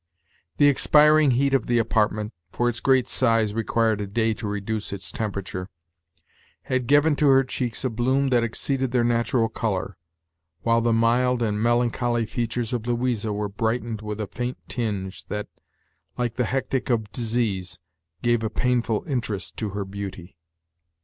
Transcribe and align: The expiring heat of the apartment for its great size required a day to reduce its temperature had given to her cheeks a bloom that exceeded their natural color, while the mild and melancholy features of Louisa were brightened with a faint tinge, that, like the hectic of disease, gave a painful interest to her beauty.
The 0.57 0.65
expiring 0.67 1.29
heat 1.29 1.53
of 1.53 1.67
the 1.67 1.77
apartment 1.77 2.31
for 2.51 2.67
its 2.67 2.79
great 2.79 3.07
size 3.07 3.53
required 3.53 4.01
a 4.01 4.07
day 4.07 4.33
to 4.33 4.47
reduce 4.47 4.91
its 4.91 5.11
temperature 5.11 5.69
had 6.63 6.87
given 6.87 7.15
to 7.17 7.27
her 7.27 7.43
cheeks 7.43 7.85
a 7.85 7.89
bloom 7.91 8.29
that 8.29 8.43
exceeded 8.43 8.89
their 8.89 9.03
natural 9.03 9.47
color, 9.47 9.97
while 10.63 10.81
the 10.81 10.91
mild 10.91 11.43
and 11.43 11.61
melancholy 11.61 12.25
features 12.25 12.73
of 12.73 12.87
Louisa 12.87 13.31
were 13.31 13.47
brightened 13.47 14.01
with 14.01 14.19
a 14.19 14.25
faint 14.25 14.57
tinge, 14.67 15.23
that, 15.27 15.47
like 16.17 16.33
the 16.33 16.45
hectic 16.45 16.89
of 16.89 17.11
disease, 17.11 17.79
gave 18.23 18.41
a 18.41 18.49
painful 18.49 19.03
interest 19.05 19.55
to 19.57 19.69
her 19.69 19.85
beauty. 19.85 20.35